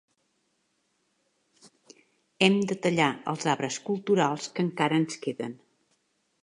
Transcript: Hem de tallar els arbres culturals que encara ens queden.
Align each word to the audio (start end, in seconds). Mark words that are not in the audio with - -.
Hem 2.45 2.57
de 2.73 2.79
tallar 2.87 3.11
els 3.35 3.49
arbres 3.55 3.79
culturals 3.93 4.53
que 4.57 4.69
encara 4.71 5.01
ens 5.05 5.25
queden. 5.27 5.57